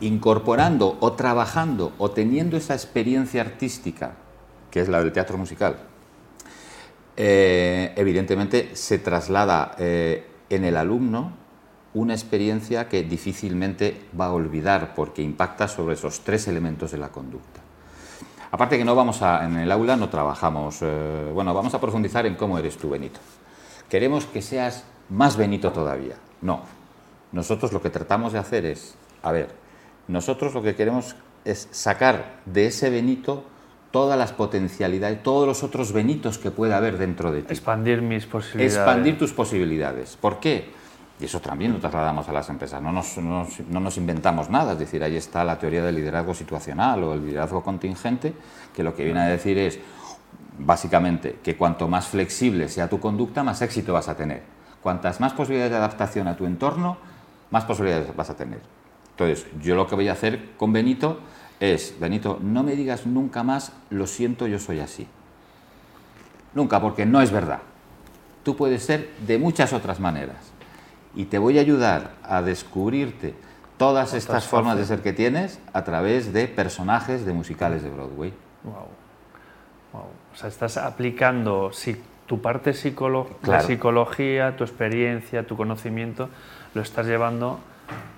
incorporando 0.00 0.96
o 1.00 1.12
trabajando 1.12 1.92
o 1.98 2.12
teniendo 2.12 2.56
esa 2.56 2.72
experiencia 2.72 3.42
artística, 3.42 4.14
que 4.70 4.80
es 4.80 4.88
la 4.88 5.00
del 5.00 5.12
teatro 5.12 5.36
musical, 5.36 5.76
eh, 7.14 7.92
evidentemente 7.94 8.74
se 8.74 8.98
traslada 8.98 9.76
eh, 9.78 10.30
en 10.50 10.64
el 10.64 10.76
alumno 10.76 11.32
una 11.94 12.12
experiencia 12.12 12.88
que 12.88 13.02
difícilmente 13.02 14.02
va 14.18 14.26
a 14.26 14.32
olvidar 14.32 14.94
porque 14.94 15.22
impacta 15.22 15.66
sobre 15.66 15.94
esos 15.94 16.20
tres 16.20 16.46
elementos 16.46 16.90
de 16.90 16.98
la 16.98 17.08
conducta. 17.08 17.60
Aparte 18.50 18.76
que 18.78 18.84
no 18.84 18.94
vamos 18.94 19.22
a, 19.22 19.44
en 19.44 19.56
el 19.56 19.72
aula 19.72 19.96
no 19.96 20.08
trabajamos, 20.08 20.78
eh, 20.82 21.30
bueno, 21.32 21.54
vamos 21.54 21.74
a 21.74 21.80
profundizar 21.80 22.26
en 22.26 22.36
cómo 22.36 22.58
eres 22.58 22.76
tú, 22.76 22.90
Benito. 22.90 23.18
Queremos 23.88 24.26
que 24.26 24.42
seas 24.42 24.84
más 25.08 25.36
Benito 25.36 25.72
todavía. 25.72 26.16
No, 26.42 26.60
nosotros 27.32 27.72
lo 27.72 27.80
que 27.80 27.90
tratamos 27.90 28.32
de 28.32 28.38
hacer 28.40 28.66
es, 28.66 28.94
a 29.22 29.32
ver, 29.32 29.54
nosotros 30.06 30.54
lo 30.54 30.62
que 30.62 30.74
queremos 30.74 31.16
es 31.44 31.68
sacar 31.70 32.40
de 32.44 32.66
ese 32.66 32.90
Benito 32.90 33.44
todas 33.90 34.18
las 34.18 34.32
potencialidades, 34.32 35.22
todos 35.22 35.46
los 35.46 35.62
otros 35.62 35.92
Benitos 35.92 36.38
que 36.38 36.50
pueda 36.50 36.76
haber 36.76 36.98
dentro 36.98 37.32
de 37.32 37.42
ti. 37.42 37.52
Expandir 37.52 38.02
mis 38.02 38.26
posibilidades. 38.26 38.76
Expandir 38.76 39.18
tus 39.18 39.32
posibilidades. 39.32 40.16
¿Por 40.16 40.40
qué? 40.40 40.70
Y 41.18 41.24
eso 41.24 41.40
también 41.40 41.72
lo 41.72 41.78
trasladamos 41.78 42.28
a 42.28 42.32
las 42.32 42.48
empresas. 42.50 42.82
No 42.82 42.92
nos, 42.92 43.16
no, 43.16 43.46
nos, 43.70 43.96
inventamos 43.96 44.50
nada. 44.50 44.72
Es 44.72 44.78
decir, 44.78 45.02
ahí 45.02 45.16
está 45.16 45.44
la 45.44 45.58
teoría 45.58 45.82
del 45.82 45.94
liderazgo 45.94 46.34
situacional 46.34 47.02
o 47.04 47.14
el 47.14 47.24
liderazgo 47.24 47.62
contingente, 47.62 48.34
que 48.74 48.82
lo 48.82 48.94
que 48.94 49.04
viene 49.04 49.20
a 49.20 49.26
decir 49.28 49.56
es, 49.56 49.78
básicamente, 50.58 51.38
que 51.42 51.56
cuanto 51.56 51.88
más 51.88 52.08
flexible 52.08 52.68
sea 52.68 52.88
tu 52.88 53.00
conducta, 53.00 53.42
más 53.42 53.62
éxito 53.62 53.94
vas 53.94 54.08
a 54.08 54.16
tener. 54.16 54.42
Cuantas 54.82 55.20
más 55.20 55.32
posibilidades 55.32 55.72
de 55.72 55.78
adaptación 55.78 56.28
a 56.28 56.36
tu 56.36 56.44
entorno, 56.44 56.98
más 57.50 57.64
posibilidades 57.64 58.14
vas 58.14 58.28
a 58.28 58.36
tener. 58.36 58.60
Entonces, 59.12 59.46
yo 59.62 59.74
lo 59.74 59.86
que 59.86 59.94
voy 59.94 60.08
a 60.08 60.12
hacer 60.12 60.50
con 60.58 60.74
Benito 60.74 61.20
es, 61.60 61.98
Benito, 61.98 62.38
no 62.42 62.62
me 62.62 62.76
digas 62.76 63.06
nunca 63.06 63.42
más, 63.42 63.72
lo 63.90 64.06
siento, 64.06 64.46
yo 64.46 64.58
soy 64.58 64.80
así. 64.80 65.06
Nunca, 66.54 66.80
porque 66.80 67.06
no 67.06 67.20
es 67.20 67.30
verdad. 67.30 67.60
Tú 68.42 68.56
puedes 68.56 68.84
ser 68.84 69.10
de 69.26 69.38
muchas 69.38 69.72
otras 69.72 70.00
maneras 70.00 70.52
y 71.14 71.24
te 71.24 71.38
voy 71.38 71.58
a 71.58 71.62
ayudar 71.62 72.12
a 72.22 72.42
descubrirte 72.42 73.34
todas 73.76 74.14
estas 74.14 74.46
formas 74.46 74.76
de 74.76 74.84
ser 74.84 75.02
que 75.02 75.12
tienes 75.12 75.58
a 75.72 75.84
través 75.84 76.32
de 76.32 76.46
personajes 76.46 77.26
de 77.26 77.32
musicales 77.32 77.82
de 77.82 77.90
Broadway. 77.90 78.32
Wow. 78.62 80.04
O 80.32 80.36
sea, 80.36 80.48
estás 80.48 80.76
aplicando 80.76 81.72
si, 81.72 81.96
tu 82.26 82.40
parte 82.40 82.72
de 82.72 83.60
psicología, 83.62 84.56
tu 84.56 84.64
experiencia, 84.64 85.46
tu 85.46 85.56
conocimiento, 85.56 86.28
lo 86.74 86.82
estás 86.82 87.06
llevando 87.06 87.60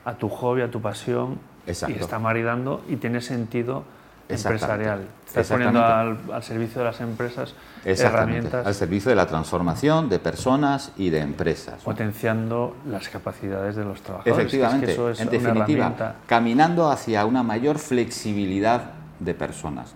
a 0.04 0.14
tu 0.14 0.28
hobby, 0.28 0.62
a 0.62 0.71
tu 0.71 0.80
pasión 0.80 1.38
y 1.68 1.92
está 1.92 2.18
maridando 2.18 2.82
y 2.88 2.96
tiene 2.96 3.20
sentido 3.20 3.84
empresarial. 4.28 5.06
Estás 5.26 5.48
poniendo 5.48 5.84
al, 5.84 6.42
servicio 6.42 6.80
de 6.80 6.84
las 6.84 7.00
empresas 7.00 7.54
herramientas. 7.84 8.66
Al 8.66 8.75
servicio 8.75 9.10
de 9.10 9.16
la 9.16 9.26
transformación 9.26 10.08
de 10.08 10.18
personas 10.18 10.92
y 10.96 11.10
de 11.10 11.20
empresas. 11.20 11.82
Potenciando 11.82 12.76
las 12.87 13.08
capacidades 13.08 13.76
de 13.76 13.84
los 13.84 14.00
trabajadores. 14.02 14.38
Efectivamente, 14.38 14.96
en 15.22 15.30
definitiva, 15.30 16.16
caminando 16.26 16.90
hacia 16.90 17.25
una 17.25 17.42
mayor 17.42 17.78
flexibilidad 17.78 18.92
de 19.18 19.34
personas, 19.34 19.94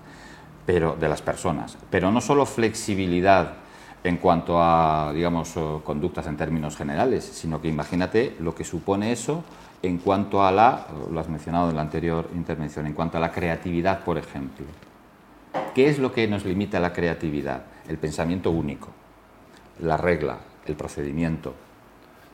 pero 0.67 0.97
de 0.99 1.09
las 1.09 1.23
personas, 1.23 1.77
pero 1.91 2.11
no 2.11 2.21
solo 2.21 2.47
flexibilidad 2.47 3.62
en 4.05 4.17
cuanto 4.17 4.61
a, 4.61 5.13
digamos, 5.15 5.55
conductas 5.85 6.27
en 6.27 6.37
términos 6.37 6.77
generales, 6.77 7.25
sino 7.25 7.61
que 7.61 7.69
imagínate 7.69 8.37
lo 8.41 8.55
que 8.55 8.65
supone 8.65 9.13
eso 9.13 9.45
en 9.83 9.99
cuanto 9.99 10.45
a 10.45 10.53
la, 10.53 10.87
lo 11.11 11.19
has 11.19 11.29
mencionado 11.29 11.71
en 11.71 11.77
la 11.77 11.83
anterior 11.83 12.29
intervención, 12.35 12.87
en 12.87 12.95
cuanto 12.95 13.19
a 13.19 13.21
la 13.21 13.33
creatividad, 13.33 14.01
por 14.05 14.19
ejemplo. 14.19 14.67
¿Qué 15.75 15.89
es 15.89 15.99
lo 15.99 16.13
que 16.13 16.27
nos 16.29 16.45
limita 16.45 16.81
la 16.81 16.93
creatividad? 16.93 17.63
El 17.89 17.99
pensamiento 17.99 18.51
único, 18.51 18.89
la 19.81 19.97
regla, 19.97 20.39
el 20.67 20.77
procedimiento. 20.77 21.55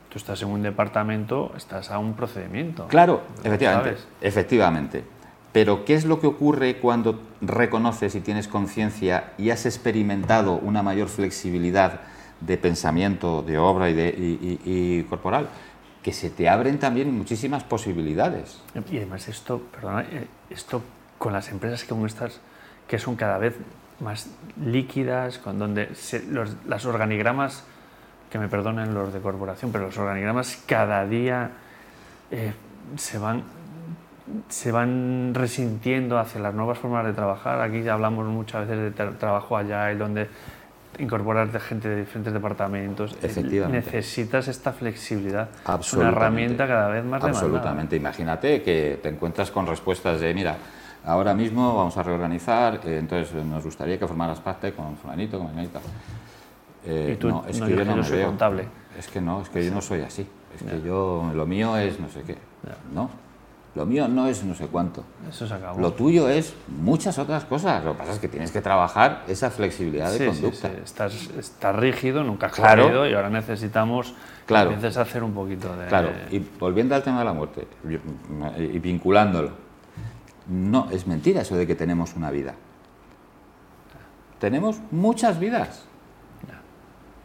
Tú 0.09 0.17
estás 0.17 0.41
en 0.41 0.49
un 0.49 0.61
departamento, 0.61 1.53
estás 1.55 1.91
a 1.91 1.99
un 1.99 2.13
procedimiento. 2.13 2.87
Claro, 2.87 3.21
efectivamente, 3.43 3.97
efectivamente. 4.21 5.03
Pero 5.51 5.83
¿qué 5.85 5.95
es 5.95 6.05
lo 6.05 6.19
que 6.19 6.27
ocurre 6.27 6.77
cuando 6.77 7.19
reconoces 7.41 8.13
y 8.15 8.21
tienes 8.21 8.47
conciencia 8.47 9.33
y 9.37 9.49
has 9.49 9.65
experimentado 9.65 10.55
una 10.55 10.83
mayor 10.83 11.07
flexibilidad 11.07 12.01
de 12.41 12.57
pensamiento, 12.57 13.41
de 13.41 13.57
obra 13.57 13.89
y, 13.89 13.93
de, 13.93 15.05
corporal? 15.09 15.49
que 16.03 16.13
se 16.13 16.29
te 16.29 16.47
abren 16.47 16.79
también 16.79 17.13
muchísimas 17.15 17.65
posibilidades. 17.65 18.61
Y 18.89 18.97
además 18.97 19.27
esto, 19.27 19.59
perdona, 19.59 20.03
eh, 20.03 20.27
esto 20.49 20.81
con 21.17 21.33
las 21.33 21.49
empresas 21.49 21.83
como 21.83 22.05
estas, 22.05 22.39
que 22.87 22.97
son 22.97 23.17
cada 23.17 23.37
vez 23.37 23.57
más 23.99 24.29
líquidas, 24.63 25.39
con 25.39 25.59
donde 25.59 25.89
los 26.29 26.55
las 26.65 26.85
organigramas, 26.85 27.65
que 28.29 28.39
me 28.39 28.47
perdonen 28.47 28.93
los 28.93 29.11
de 29.13 29.19
corporación, 29.19 29.71
pero 29.71 29.87
los 29.87 29.97
organigramas 29.97 30.63
cada 30.65 31.05
día 31.05 31.51
eh, 32.31 32.53
se 32.95 33.17
van 33.17 33.43
se 34.49 34.71
van 34.71 35.33
resintiendo 35.33 36.17
hacia 36.17 36.41
las 36.41 36.53
nuevas 36.53 36.77
formas 36.77 37.05
de 37.05 37.13
trabajar. 37.13 37.61
Aquí 37.61 37.83
ya 37.83 37.93
hablamos 37.93 38.27
muchas 38.27 38.67
veces 38.67 38.95
de 38.95 39.11
trabajo 39.11 39.57
allá, 39.57 39.93
donde 39.95 40.27
incorporar 40.99 41.49
gente 41.59 41.87
de 41.87 41.97
diferentes 42.01 42.33
departamentos. 42.33 43.15
Necesitas 43.21 44.47
esta 44.47 44.73
flexibilidad. 44.73 45.49
Es 45.79 45.93
una 45.93 46.09
herramienta 46.09 46.67
cada 46.67 46.89
vez 46.89 47.03
más 47.03 47.23
Absolutamente. 47.23 47.95
Imagínate 47.95 48.61
que 48.61 48.99
te 49.01 49.09
encuentras 49.09 49.51
con 49.51 49.65
respuestas 49.65 50.19
de, 50.19 50.33
mira, 50.33 50.57
ahora 51.05 51.33
mismo 51.33 51.75
vamos 51.75 51.97
a 51.97 52.03
reorganizar, 52.03 52.81
eh, 52.83 52.97
entonces 52.99 53.33
nos 53.45 53.63
gustaría 53.63 53.97
que 53.97 54.07
formaras 54.07 54.39
parte 54.39 54.73
con 54.73 54.97
fulanito, 54.97 55.37
con 55.37 55.49
fulanito. 55.49 55.79
Eh, 56.85 57.17
no, 57.21 57.45
es 57.47 57.59
que 57.59 57.75
yo 57.75 57.85
no, 57.85 58.03
soy 58.03 58.23
contable. 58.23 58.67
Es 58.97 59.07
que 59.07 59.21
no, 59.21 59.41
es 59.41 59.49
que 59.49 59.65
yo 59.65 59.71
no 59.71 59.81
soy 59.81 60.01
así. 60.01 60.27
Es 60.55 60.63
que 60.63 60.81
yo, 60.81 61.31
lo 61.33 61.45
mío 61.45 61.77
es 61.77 61.99
no 61.99 62.09
sé 62.09 62.23
qué. 62.23 62.37
No, 62.93 63.09
lo 63.75 63.85
mío 63.85 64.07
no 64.07 64.27
es 64.27 64.43
no 64.43 64.55
sé 64.55 64.67
cuánto. 64.67 65.03
Eso 65.29 65.47
se 65.47 65.53
acabó. 65.53 65.79
Lo 65.79 65.93
tuyo 65.93 66.27
es 66.27 66.53
muchas 66.67 67.19
otras 67.19 67.45
cosas. 67.45 67.83
Lo 67.83 67.93
que 67.93 67.99
pasa 67.99 68.13
es 68.13 68.19
que 68.19 68.27
tienes 68.27 68.51
que 68.51 68.61
trabajar 68.61 69.23
esa 69.27 69.51
flexibilidad 69.51 70.11
de 70.11 70.25
conducta. 70.25 70.69
Sí, 70.69 70.73
sí. 70.75 70.81
Estás, 70.83 71.29
estás, 71.37 71.75
rígido, 71.75 72.23
nunca 72.23 72.47
has 72.47 72.53
claro. 72.53 73.07
y 73.07 73.13
ahora 73.13 73.29
necesitamos 73.29 74.15
claro. 74.47 74.69
que 74.69 74.75
empieces 74.75 74.97
a 74.97 75.01
hacer 75.01 75.23
un 75.23 75.33
poquito 75.33 75.75
de... 75.75 75.87
Claro, 75.87 76.09
y 76.31 76.39
volviendo 76.39 76.95
al 76.95 77.03
tema 77.03 77.19
de 77.19 77.25
la 77.25 77.33
muerte 77.33 77.67
y 78.57 78.79
vinculándolo, 78.79 79.51
no, 80.47 80.89
es 80.91 81.05
mentira 81.05 81.41
eso 81.41 81.55
de 81.55 81.67
que 81.67 81.75
tenemos 81.75 82.15
una 82.15 82.31
vida. 82.31 82.55
Tenemos 84.39 84.79
muchas 84.89 85.39
vidas. 85.39 85.85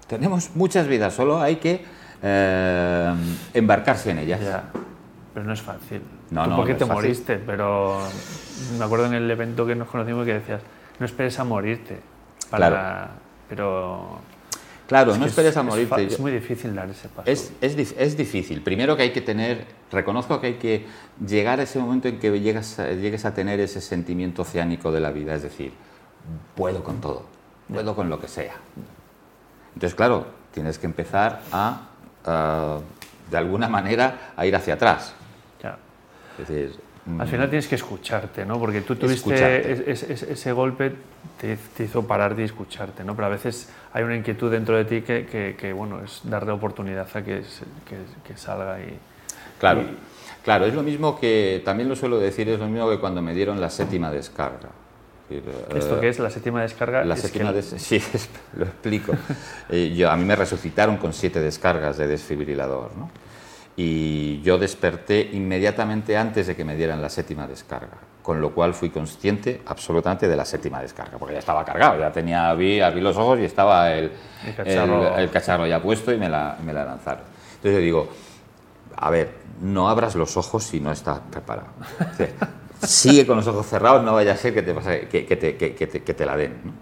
Tenemos 0.06 0.50
muchas 0.54 0.86
vidas, 0.86 1.14
solo 1.14 1.40
hay 1.40 1.56
que 1.56 1.84
eh, 2.22 3.14
embarcarse 3.54 4.10
en 4.10 4.18
ellas. 4.18 4.40
Pero 5.34 5.46
no 5.46 5.52
es 5.52 5.62
fácil. 5.62 6.00
No, 6.30 6.46
no, 6.46 6.56
porque 6.56 6.74
te 6.74 6.84
moriste, 6.84 7.38
pero 7.38 8.00
me 8.78 8.84
acuerdo 8.84 9.06
en 9.06 9.14
el 9.14 9.28
evento 9.28 9.66
que 9.66 9.74
nos 9.74 9.88
conocimos 9.88 10.24
que 10.24 10.34
decías, 10.34 10.62
no 11.00 11.06
esperes 11.06 11.40
a 11.40 11.44
morirte. 11.44 11.98
Para, 12.48 12.68
claro. 12.68 13.10
Pero. 13.48 14.18
Claro, 14.86 15.16
no 15.16 15.26
esperes 15.26 15.56
a 15.56 15.64
morirte. 15.64 16.06
Es, 16.06 16.20
muy 16.20 16.30
difícil 16.30 16.72
dar 16.74 16.88
ese 16.88 17.08
paso. 17.08 17.28
Es, 17.28 17.52
es, 17.60 17.94
es, 17.98 18.16
difícil. 18.16 18.62
Primero 18.62 18.96
que 18.96 19.02
hay 19.02 19.12
que 19.12 19.22
tener, 19.22 19.64
reconozco 19.90 20.40
que 20.40 20.46
hay 20.46 20.54
que 20.54 20.86
llegar 21.26 21.58
a 21.58 21.64
ese 21.64 21.80
momento 21.80 22.06
en 22.06 22.20
que 22.20 22.38
llegas 22.38 22.76
llegues 22.76 23.24
a 23.24 23.34
tener 23.34 23.58
ese 23.58 23.80
sentimiento 23.80 24.42
oceánico 24.42 24.92
de 24.92 25.00
la 25.00 25.10
vida, 25.10 25.34
es 25.34 25.42
decir, 25.42 25.72
puedo 26.54 26.84
con 26.84 27.00
todo, 27.00 27.24
puedo 27.72 27.96
con 27.96 28.08
lo 28.08 28.20
que 28.20 28.28
sea. 28.28 28.54
Entonces, 29.72 29.96
claro, 29.96 30.26
tienes 30.52 30.78
que 30.78 30.86
empezar 30.86 31.40
a, 31.50 31.88
a 32.24 32.78
de 33.30 33.36
alguna 33.36 33.68
manera, 33.68 34.32
a 34.36 34.46
ir 34.46 34.54
hacia 34.54 34.74
atrás 34.74 35.14
al 37.18 37.28
final 37.28 37.50
tienes 37.50 37.68
que 37.68 37.74
escucharte, 37.74 38.46
¿no? 38.46 38.58
Porque 38.58 38.80
tú 38.80 38.96
tuviste 38.96 39.90
ese, 40.32 40.52
golpe, 40.52 40.92
te, 41.38 41.58
hizo 41.84 42.06
parar 42.06 42.34
de 42.34 42.44
escucharte, 42.44 43.04
¿no? 43.04 43.14
Pero 43.14 43.26
a 43.26 43.30
veces 43.30 43.68
hay 43.92 44.04
una 44.04 44.16
inquietud 44.16 44.50
dentro 44.50 44.76
de 44.76 44.84
ti 44.86 45.02
que, 45.02 45.72
bueno, 45.76 46.02
es 46.02 46.20
darle 46.24 46.52
oportunidad 46.52 47.06
a 47.14 47.22
que, 47.22 47.42
que, 48.26 48.36
salga 48.36 48.80
y... 48.80 48.98
Claro, 49.58 49.82
claro, 50.42 50.64
es 50.64 50.74
lo 50.74 50.82
mismo 50.82 51.20
que, 51.20 51.60
también 51.64 51.90
lo 51.90 51.96
suelo 51.96 52.18
decir, 52.18 52.48
es 52.48 52.58
lo 52.58 52.66
mismo 52.68 52.88
que 52.88 52.98
cuando 52.98 53.20
me 53.20 53.34
dieron 53.34 53.60
la 53.60 53.68
séptima 53.68 54.10
descarga. 54.10 54.70
decir, 55.28 55.44
¿Esto 55.74 55.98
eh, 55.98 56.00
qué 56.00 56.08
es? 56.08 56.18
¿La 56.18 56.30
séptima 56.30 56.62
descarga? 56.62 57.04
La 57.04 57.14
Es 57.14 57.20
séptima 57.20 57.50
que- 57.50 57.56
des- 57.56 57.66
sí, 57.82 57.96
es- 57.96 58.30
lo 58.56 58.64
explico. 58.64 59.12
Eh, 59.68 59.92
yo, 59.94 60.10
a 60.10 60.16
mí 60.16 60.24
me 60.24 60.36
resucitaron 60.36 60.96
con 60.96 61.12
siete 61.12 61.40
descargas 61.40 61.98
de 61.98 62.06
desfibrilador, 62.06 62.96
¿no? 62.96 63.10
Y 63.76 64.40
yo 64.42 64.56
desperté 64.56 65.30
inmediatamente 65.32 66.16
antes 66.16 66.46
de 66.46 66.54
que 66.54 66.64
me 66.64 66.76
dieran 66.76 67.02
la 67.02 67.08
séptima 67.08 67.46
descarga, 67.48 67.96
con 68.22 68.40
lo 68.40 68.52
cual 68.54 68.72
fui 68.72 68.90
consciente 68.90 69.62
absolutamente 69.66 70.28
de 70.28 70.36
la 70.36 70.44
séptima 70.44 70.80
descarga, 70.80 71.18
porque 71.18 71.34
ya 71.34 71.40
estaba 71.40 71.64
cargado, 71.64 71.98
ya 71.98 72.12
tenía, 72.12 72.48
abrí, 72.50 72.80
abrí 72.80 73.00
los 73.00 73.16
ojos 73.16 73.40
y 73.40 73.44
estaba 73.44 73.90
el, 73.92 74.12
El 74.46 74.54
cacharro. 74.54 75.14
el- 75.16 75.22
el 75.24 75.30
cacharro 75.30 75.66
ya 75.66 75.82
puesto 75.82 76.12
y 76.12 76.18
me 76.18 76.28
la, 76.28 76.56
me 76.64 76.72
la 76.72 76.84
lanzaron. 76.84 77.24
Entonces 77.56 77.72
yo 77.72 77.78
digo, 77.80 78.08
a 78.96 79.10
ver, 79.10 79.32
no 79.60 79.88
abras 79.88 80.14
los 80.14 80.36
ojos 80.36 80.62
si 80.62 80.78
no 80.78 80.92
estás 80.92 81.18
preparado. 81.30 81.68
Sigue 82.80 83.26
con 83.26 83.36
los 83.38 83.46
ojos 83.48 83.66
cerrados, 83.66 84.04
no 84.04 84.12
vaya 84.14 84.32
a 84.32 84.36
ser 84.36 84.52
que 84.54 84.62
te, 84.62 84.72
pase- 84.74 85.08
que, 85.08 85.26
que 85.26 85.36
te, 85.36 85.56
que- 85.56 85.74
que 85.74 85.86
te- 85.88 86.02
que 86.02 86.14
te 86.14 86.24
la 86.26 86.36
den. 86.36 86.60
¿no? 86.64 86.72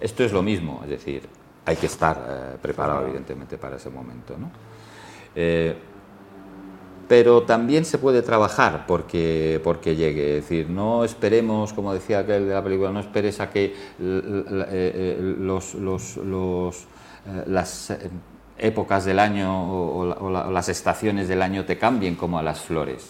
Esto 0.00 0.24
es 0.24 0.32
lo 0.32 0.42
mismo, 0.42 0.80
es 0.84 0.90
decir, 0.90 1.28
hay 1.66 1.76
que 1.76 1.86
estar 1.86 2.16
eh, 2.26 2.56
preparado, 2.62 3.02
evidentemente, 3.04 3.58
para 3.58 3.76
ese 3.76 3.90
momento. 3.90 4.36
¿no? 4.38 4.50
Eh, 5.34 5.76
pero 7.10 7.42
también 7.42 7.84
se 7.84 7.98
puede 7.98 8.22
trabajar 8.22 8.84
porque, 8.86 9.60
porque 9.64 9.96
llegue. 9.96 10.38
Es 10.38 10.44
decir, 10.44 10.70
no 10.70 11.02
esperemos, 11.04 11.72
como 11.72 11.92
decía 11.92 12.20
aquel 12.20 12.46
de 12.46 12.54
la 12.54 12.62
película, 12.62 12.92
no 12.92 13.00
esperes 13.00 13.40
a 13.40 13.50
que 13.50 13.74
l- 13.98 14.44
l- 14.46 15.36
los, 15.40 15.74
los- 15.74 16.18
los, 16.18 16.84
las 17.48 17.92
épocas 18.58 19.04
del 19.04 19.18
año 19.18 19.50
o, 19.50 19.98
o 19.98 20.06
la- 20.06 20.14
o 20.20 20.30
la- 20.30 20.46
o 20.46 20.50
las 20.52 20.68
estaciones 20.68 21.26
del 21.26 21.42
año 21.42 21.64
te 21.64 21.76
cambien 21.78 22.14
como 22.14 22.38
a 22.38 22.44
las 22.44 22.60
flores. 22.60 23.04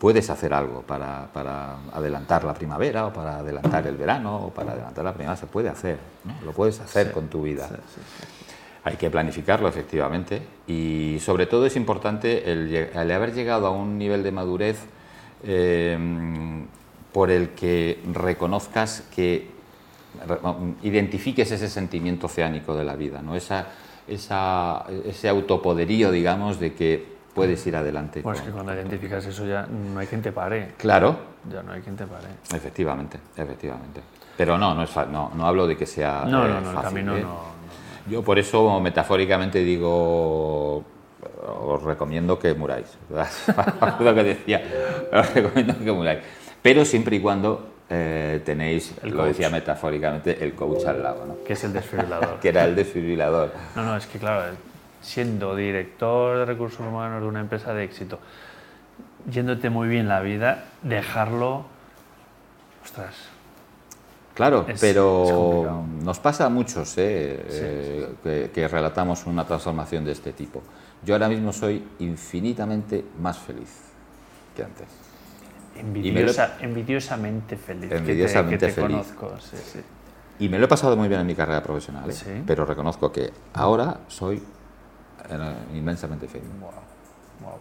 Puedes 0.00 0.28
hacer 0.28 0.52
algo 0.52 0.82
para, 0.82 1.28
para 1.32 1.76
adelantar 1.92 2.42
la 2.42 2.52
primavera 2.54 3.06
o 3.06 3.12
para 3.12 3.38
adelantar 3.38 3.86
el 3.86 3.96
verano 3.96 4.46
o 4.46 4.50
para 4.50 4.72
adelantar 4.72 5.04
la 5.04 5.12
primavera. 5.12 5.40
Se 5.40 5.46
puede 5.46 5.68
hacer, 5.68 5.98
¿no? 6.24 6.34
lo 6.44 6.50
puedes 6.50 6.80
hacer 6.80 7.12
con 7.12 7.28
tu 7.28 7.42
vida. 7.42 7.68
Hay 8.84 8.96
que 8.96 9.10
planificarlo, 9.10 9.68
efectivamente. 9.68 10.40
Y 10.66 11.18
sobre 11.20 11.46
todo 11.46 11.66
es 11.66 11.76
importante 11.76 12.50
el, 12.50 12.74
el 12.74 13.10
haber 13.10 13.34
llegado 13.34 13.66
a 13.66 13.70
un 13.70 13.98
nivel 13.98 14.22
de 14.22 14.32
madurez 14.32 14.78
eh, 15.44 15.98
por 17.12 17.30
el 17.30 17.50
que 17.50 18.00
reconozcas 18.12 19.02
que 19.14 19.50
identifiques 20.82 21.50
ese 21.50 21.68
sentimiento 21.68 22.26
oceánico 22.26 22.74
de 22.74 22.84
la 22.84 22.96
vida, 22.96 23.20
¿no? 23.22 23.34
esa, 23.36 23.66
esa- 24.06 24.84
ese 25.04 25.28
autopoderío, 25.28 26.10
digamos, 26.10 26.58
de 26.58 26.74
que 26.74 27.18
puedes 27.34 27.64
ir 27.66 27.76
adelante. 27.76 28.20
Pues 28.22 28.38
con- 28.40 28.46
que 28.48 28.52
cuando 28.52 28.74
identificas 28.74 29.24
eso 29.26 29.46
ya 29.46 29.66
no 29.66 30.00
hay 30.00 30.06
quien 30.06 30.22
te 30.22 30.32
pare. 30.32 30.72
Claro, 30.76 31.16
Ya 31.52 31.62
no 31.62 31.72
hay 31.72 31.80
quien 31.82 31.96
te 31.96 32.06
pare. 32.06 32.26
efectivamente, 32.54 33.18
efectivamente. 33.36 34.00
Pero 34.36 34.56
no, 34.58 34.74
no, 34.74 34.82
es 34.84 34.96
no, 35.10 35.30
no 35.34 35.46
hablo 35.46 35.66
de 35.66 35.76
que 35.76 35.86
sea 35.86 36.24
No, 36.26 36.46
eh, 36.46 36.48
no, 36.48 36.60
no, 36.60 36.70
el 36.72 36.80
camino 36.80 37.16
¿eh? 37.16 37.22
no. 37.22 37.57
Yo 38.08 38.22
por 38.22 38.38
eso 38.38 38.80
metafóricamente 38.80 39.60
digo, 39.60 40.84
os 41.46 41.82
recomiendo 41.82 42.38
que 42.38 42.54
muráis. 42.54 42.96
lo 44.00 44.14
que 44.14 44.24
decía, 44.24 44.62
os 45.12 45.34
recomiendo 45.34 45.74
que 45.78 45.92
muráis. 45.92 46.20
Pero 46.62 46.84
siempre 46.84 47.16
y 47.16 47.20
cuando 47.20 47.68
eh, 47.90 48.40
tenéis, 48.44 48.94
El 49.02 49.10
lo 49.10 49.18
coach. 49.18 49.28
decía 49.28 49.50
metafóricamente, 49.50 50.44
el 50.44 50.54
coach 50.54 50.84
al 50.84 51.02
lado, 51.02 51.24
¿no? 51.26 51.44
Que 51.44 51.54
es 51.54 51.64
el 51.64 51.72
desfibrilador. 51.72 52.38
que 52.40 52.48
era 52.48 52.64
el 52.64 52.74
desfibrilador. 52.74 53.52
No, 53.74 53.84
no, 53.84 53.96
es 53.96 54.06
que 54.06 54.18
claro, 54.18 54.54
siendo 55.00 55.56
director 55.56 56.38
de 56.38 56.44
recursos 56.44 56.80
humanos 56.80 57.22
de 57.22 57.28
una 57.28 57.40
empresa 57.40 57.72
de 57.72 57.84
éxito, 57.84 58.18
yéndote 59.30 59.70
muy 59.70 59.88
bien 59.88 60.08
la 60.08 60.20
vida, 60.20 60.64
dejarlo, 60.82 61.64
ostras, 62.84 63.14
Claro, 64.38 64.66
Es- 64.68 64.80
pero 64.80 65.84
nos 66.04 66.20
pasa 66.20 66.46
a 66.46 66.48
muchos 66.48 66.96
¿eh? 66.96 67.44
Eh, 67.50 68.08
que, 68.22 68.50
que 68.54 68.68
relatamos 68.68 69.26
una 69.26 69.44
transformación 69.44 70.04
de 70.04 70.12
este 70.12 70.32
tipo. 70.32 70.62
Yo 71.04 71.16
ahora 71.16 71.28
mismo 71.28 71.52
soy 71.52 71.82
infinitamente 71.98 73.04
más 73.20 73.36
feliz 73.36 73.68
que 74.54 74.62
antes. 74.62 74.86
envidiosa, 75.74 76.56
envidiosamente 76.60 77.56
feliz. 77.56 77.82
que 77.82 77.88
te- 77.88 77.96
Envidiosamente 77.96 78.66
que 78.68 78.72
te, 78.74 78.80
feliz. 78.80 79.12
conozco, 79.12 79.40
sí, 79.40 79.56
sí. 79.72 79.80
Y 80.38 80.48
me 80.48 80.60
lo 80.60 80.66
he 80.66 80.68
pasado 80.68 80.96
muy 80.96 81.08
bien 81.08 81.20
en 81.22 81.26
mi 81.26 81.34
carrera 81.34 81.60
profesional, 81.60 82.08
¿eh? 82.08 82.42
Pero 82.46 82.64
reconozco 82.64 83.10
que 83.10 83.32
ahora 83.54 84.02
soy 84.06 84.36
eh, 84.36 85.54
inmensamente 85.74 86.28
feliz. 86.28 86.46
Wow, 86.60 86.70
wow. 87.42 87.58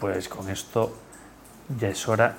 Pues 0.00 0.30
con 0.30 0.48
esto 0.48 0.90
ya 1.78 1.88
es 1.88 2.08
hora. 2.08 2.34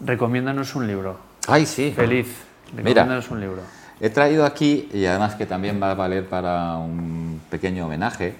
Recomiéndanos 0.00 0.74
un 0.74 0.86
libro. 0.86 1.18
¡Ay, 1.46 1.66
sí! 1.66 1.92
Feliz. 1.94 2.47
Mira. 2.72 3.02
Recomiéndanos 3.02 3.30
un 3.30 3.40
libro. 3.40 3.62
He 4.00 4.10
traído 4.10 4.44
aquí, 4.44 4.88
y 4.92 5.06
además 5.06 5.34
que 5.34 5.46
también 5.46 5.82
va 5.82 5.90
a 5.90 5.94
valer 5.94 6.28
para 6.28 6.76
un 6.76 7.40
pequeño 7.50 7.86
homenaje, 7.86 8.34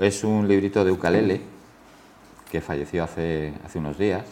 es 0.00 0.24
un 0.24 0.48
librito 0.48 0.84
de 0.84 0.90
ukalele 0.90 1.40
que 2.50 2.60
falleció 2.60 3.04
hace, 3.04 3.52
hace 3.64 3.78
unos 3.78 3.98
días, 3.98 4.24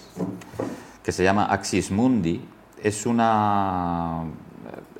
que 1.02 1.12
se 1.12 1.22
llama 1.22 1.46
Axis 1.46 1.90
Mundi. 1.90 2.40
Es 2.82 3.04
una... 3.04 4.24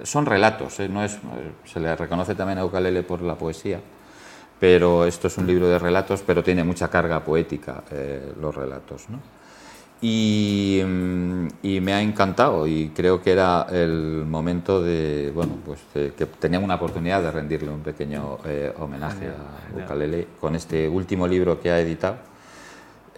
Son 0.03 0.27
relatos, 0.27 0.79
¿eh? 0.81 0.89
no 0.89 1.03
es, 1.03 1.19
se 1.65 1.81
le 1.81 1.97
reconoce 1.97 2.35
también 2.35 2.59
a 2.59 2.65
ukalele 2.65 3.03
por 3.03 3.23
la 3.23 3.35
poesía, 3.35 3.81
pero 4.61 5.07
esto 5.07 5.29
es 5.29 5.39
un 5.39 5.47
libro 5.47 5.69
de 5.69 5.79
relatos, 5.79 6.23
pero 6.25 6.45
tiene 6.45 6.63
mucha 6.65 6.89
carga 6.89 7.25
poética 7.25 7.83
eh, 7.91 8.35
los 8.39 8.55
relatos. 8.55 9.09
¿no? 9.09 9.19
Y, 10.01 10.83
mm, 10.87 11.47
y 11.63 11.81
me 11.81 11.95
ha 11.95 12.03
encantado 12.03 12.67
y 12.67 12.91
creo 12.95 13.23
que 13.23 13.33
era 13.33 13.67
el 13.71 14.25
momento 14.27 14.83
de, 14.83 15.33
bueno, 15.35 15.55
pues 15.65 15.81
de 15.95 16.13
que 16.13 16.27
teníamos 16.27 16.67
una 16.67 16.75
oportunidad 16.75 17.23
de 17.23 17.31
rendirle 17.31 17.71
un 17.71 17.81
pequeño 17.81 18.39
eh, 18.45 18.75
homenaje 18.79 19.29
a. 19.29 19.83
Ukalele 19.85 20.29
con 20.41 20.55
este 20.55 20.89
último 20.89 21.27
libro 21.27 21.61
que 21.61 21.71
ha 21.71 21.81
editado 21.81 22.17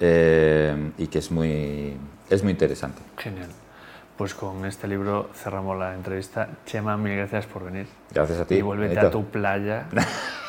eh, 0.00 0.92
y 0.98 1.08
que 1.08 1.18
es 1.18 1.30
muy, 1.30 1.96
es 2.30 2.42
muy 2.42 2.52
interesante. 2.52 3.02
Genial. 3.16 3.48
Pues 4.16 4.34
con 4.34 4.64
este 4.64 4.88
libro 4.88 5.30
cerramos 5.34 5.78
la 5.78 5.94
entrevista. 5.94 6.48
Chema, 6.66 6.96
mil 6.96 7.16
gracias 7.16 7.46
por 7.46 7.64
venir. 7.64 7.86
Gracias 8.12 8.40
a 8.40 8.44
ti. 8.44 8.56
Y 8.56 8.62
vuélvete 8.62 8.98
a 8.98 9.02
Benito. 9.02 9.18
tu 9.18 9.26
playa. 9.26 9.86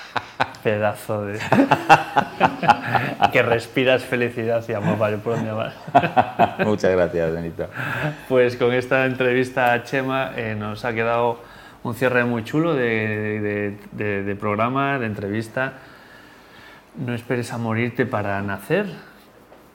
Pedazo 0.64 1.26
de. 1.26 1.40
que 3.32 3.42
respiras 3.42 4.04
felicidad 4.04 4.64
y 4.68 4.74
amor, 4.74 4.98
vale, 4.98 5.18
por 5.18 5.36
donde 5.36 5.52
vas. 5.52 5.74
Muchas 6.66 6.92
gracias, 6.92 7.32
Benito. 7.34 7.68
Pues 8.28 8.56
con 8.56 8.74
esta 8.74 9.06
entrevista 9.06 9.74
a 9.74 9.84
Chema 9.84 10.32
eh, 10.36 10.56
nos 10.58 10.86
ha 10.86 10.94
quedado 10.94 11.40
un 11.84 11.96
cierre 11.96 12.24
muy 12.26 12.44
chulo 12.44 12.74
de, 12.74 13.40
de- 13.42 13.78
de- 13.92 14.24
de 14.24 14.36
programa, 14.36 15.00
de 15.00 15.06
entrevista. 15.06 15.74
No 16.96 17.14
esperes 17.14 17.54
a 17.54 17.58
morirte 17.58 18.06
para 18.06 18.42
nacer. 18.42 18.88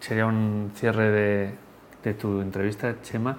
Sería 0.00 0.27
un 0.27 0.72
cierre 0.74 1.11
de, 1.11 1.50
de 2.03 2.14
tu 2.14 2.40
entrevista, 2.42 2.94
Chema. 3.03 3.37